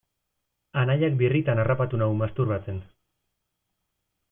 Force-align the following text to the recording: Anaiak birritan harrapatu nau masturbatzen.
Anaiak 0.83 1.19
birritan 1.19 1.61
harrapatu 1.65 2.01
nau 2.03 2.09
masturbatzen. 2.23 2.83